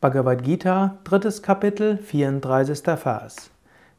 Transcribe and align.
Bhagavad 0.00 0.44
Gita, 0.44 0.96
drittes 1.02 1.42
Kapitel, 1.42 1.98
34. 1.98 2.84
Vers. 2.96 3.50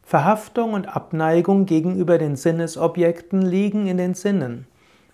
Verhaftung 0.01 0.71
und 0.71 0.87
Abneigung 0.87 1.65
gegenüber 1.65 2.17
den 2.17 2.37
Sinnesobjekten 2.37 3.41
liegen 3.41 3.85
in 3.85 3.97
den 3.97 4.13
Sinnen. 4.13 4.65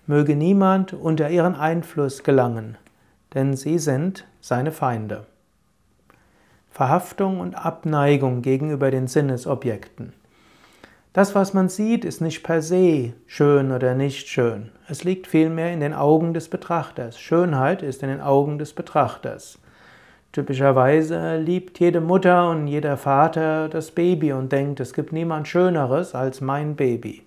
Möge 0.06 0.36
niemand 0.36 0.92
unter 0.92 1.28
ihren 1.28 1.56
Einfluss 1.56 2.22
gelangen, 2.22 2.78
denn 3.34 3.56
sie 3.56 3.80
sind 3.80 4.28
seine 4.40 4.70
Feinde. 4.70 5.26
Verhaftung 6.70 7.40
und 7.40 7.56
Abneigung 7.56 8.42
gegenüber 8.42 8.92
den 8.92 9.08
Sinnesobjekten. 9.08 10.12
Das, 11.12 11.34
was 11.34 11.52
man 11.52 11.68
sieht, 11.68 12.04
ist 12.04 12.20
nicht 12.20 12.44
per 12.44 12.62
se 12.62 13.12
schön 13.26 13.72
oder 13.72 13.96
nicht 13.96 14.28
schön. 14.28 14.70
Es 14.86 15.02
liegt 15.02 15.26
vielmehr 15.26 15.72
in 15.72 15.80
den 15.80 15.94
Augen 15.94 16.32
des 16.32 16.48
Betrachters. 16.48 17.18
Schönheit 17.18 17.82
ist 17.82 18.04
in 18.04 18.08
den 18.08 18.20
Augen 18.20 18.60
des 18.60 18.72
Betrachters. 18.72 19.58
Typischerweise 20.36 21.38
liebt 21.38 21.80
jede 21.80 22.02
Mutter 22.02 22.50
und 22.50 22.66
jeder 22.66 22.98
Vater 22.98 23.70
das 23.70 23.90
Baby 23.90 24.34
und 24.34 24.52
denkt, 24.52 24.80
es 24.80 24.92
gibt 24.92 25.10
niemand 25.10 25.48
Schöneres 25.48 26.14
als 26.14 26.42
mein 26.42 26.76
Baby. 26.76 27.22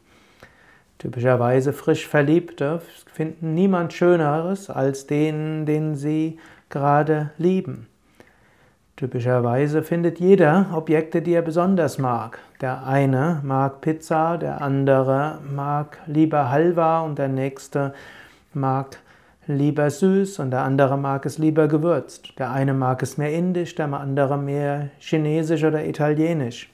Typischerweise 0.99 1.73
frisch 1.73 2.07
Verliebte 2.07 2.83
finden 3.11 3.55
niemand 3.55 3.93
Schöneres 3.93 4.69
als 4.69 5.07
den, 5.07 5.65
den 5.65 5.95
sie 5.95 6.37
gerade 6.69 7.31
lieben. 7.39 7.87
Typischerweise 8.95 9.81
findet 9.81 10.19
jeder 10.19 10.67
Objekte, 10.71 11.23
die 11.23 11.33
er 11.33 11.41
besonders 11.41 11.97
mag. 11.97 12.37
Der 12.61 12.85
eine 12.85 13.41
mag 13.43 13.81
Pizza, 13.81 14.37
der 14.37 14.61
andere 14.61 15.39
mag 15.51 15.97
lieber 16.05 16.51
Halva 16.51 17.01
und 17.01 17.17
der 17.17 17.29
nächste 17.29 17.95
mag 18.53 18.99
lieber 19.49 19.89
süß 19.89 20.39
und 20.39 20.51
der 20.51 20.61
andere 20.61 20.97
mag 20.97 21.25
es 21.25 21.37
lieber 21.37 21.67
gewürzt. 21.67 22.33
Der 22.37 22.51
eine 22.51 22.73
mag 22.73 23.01
es 23.01 23.17
mehr 23.17 23.33
indisch, 23.33 23.75
der 23.75 23.91
andere 23.93 24.37
mehr 24.37 24.89
chinesisch 24.99 25.63
oder 25.63 25.85
italienisch. 25.85 26.71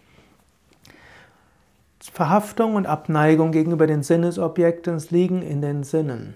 Verhaftung 2.12 2.76
und 2.76 2.86
Abneigung 2.86 3.52
gegenüber 3.52 3.88
den 3.88 4.04
Sinnesobjekten 4.04 5.02
liegen 5.09 5.42
in 5.42 5.62
den 5.62 5.84
Sinnen. 5.84 6.36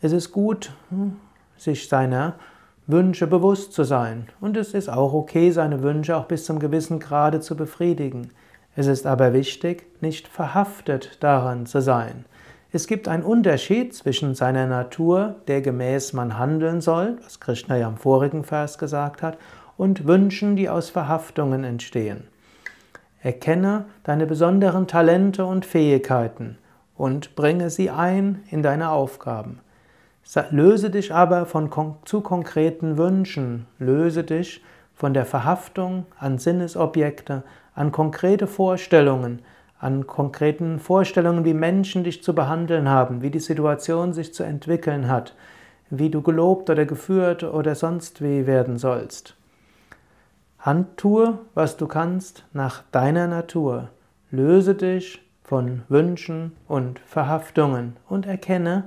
Es 0.00 0.12
ist 0.12 0.32
gut, 0.32 0.72
hm, 0.88 1.16
sich 1.56 1.88
seiner 1.88 2.34
Wünsche 2.86 3.28
bewusst 3.28 3.72
zu 3.72 3.84
sein. 3.84 4.26
Und 4.40 4.56
es 4.56 4.74
ist 4.74 4.88
auch 4.88 5.12
okay, 5.12 5.52
seine 5.52 5.82
Wünsche 5.82 6.16
auch 6.16 6.24
bis 6.24 6.44
zum 6.44 6.58
gewissen 6.58 6.98
Grade 6.98 7.40
zu 7.40 7.56
befriedigen. 7.56 8.30
Es 8.74 8.86
ist 8.86 9.06
aber 9.06 9.32
wichtig, 9.32 9.86
nicht 10.00 10.26
verhaftet 10.26 11.18
daran 11.20 11.66
zu 11.66 11.80
sein. 11.80 12.24
Es 12.74 12.86
gibt 12.86 13.06
einen 13.06 13.22
Unterschied 13.22 13.92
zwischen 13.94 14.34
seiner 14.34 14.66
Natur, 14.66 15.36
der 15.46 15.60
gemäß 15.60 16.14
man 16.14 16.38
handeln 16.38 16.80
soll, 16.80 17.18
was 17.22 17.38
Krishna 17.38 17.76
ja 17.76 17.86
im 17.86 17.98
vorigen 17.98 18.44
Vers 18.44 18.78
gesagt 18.78 19.20
hat, 19.20 19.36
und 19.76 20.06
Wünschen, 20.06 20.56
die 20.56 20.70
aus 20.70 20.88
Verhaftungen 20.88 21.64
entstehen. 21.64 22.28
Erkenne 23.20 23.84
deine 24.04 24.24
besonderen 24.24 24.86
Talente 24.86 25.44
und 25.44 25.66
Fähigkeiten 25.66 26.56
und 26.96 27.36
bringe 27.36 27.68
sie 27.68 27.90
ein 27.90 28.42
in 28.50 28.62
deine 28.62 28.90
Aufgaben. 28.90 29.60
Löse 30.50 30.88
dich 30.88 31.12
aber 31.12 31.44
von 31.44 31.70
zu 32.06 32.22
konkreten 32.22 32.96
Wünschen, 32.96 33.66
löse 33.78 34.24
dich 34.24 34.62
von 34.94 35.12
der 35.12 35.26
Verhaftung 35.26 36.06
an 36.18 36.38
Sinnesobjekte, 36.38 37.42
an 37.74 37.92
konkrete 37.92 38.46
Vorstellungen, 38.46 39.40
an 39.82 40.06
konkreten 40.06 40.78
Vorstellungen, 40.78 41.44
wie 41.44 41.54
Menschen 41.54 42.04
dich 42.04 42.22
zu 42.22 42.34
behandeln 42.34 42.88
haben, 42.88 43.20
wie 43.20 43.30
die 43.30 43.40
Situation 43.40 44.12
sich 44.12 44.32
zu 44.32 44.44
entwickeln 44.44 45.08
hat, 45.08 45.34
wie 45.90 46.08
du 46.08 46.22
gelobt 46.22 46.70
oder 46.70 46.86
geführt 46.86 47.42
oder 47.42 47.74
sonst 47.74 48.22
wie 48.22 48.46
werden 48.46 48.78
sollst. 48.78 49.34
Handtue, 50.60 51.40
was 51.54 51.76
du 51.76 51.88
kannst, 51.88 52.44
nach 52.52 52.84
deiner 52.92 53.26
Natur. 53.26 53.88
Löse 54.30 54.76
dich 54.76 55.20
von 55.42 55.82
Wünschen 55.88 56.52
und 56.68 57.00
Verhaftungen 57.00 57.96
und 58.08 58.24
erkenne, 58.24 58.84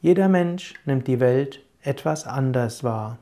jeder 0.00 0.28
Mensch 0.28 0.74
nimmt 0.84 1.06
die 1.06 1.20
Welt 1.20 1.60
etwas 1.82 2.26
anders 2.26 2.82
wahr. 2.82 3.18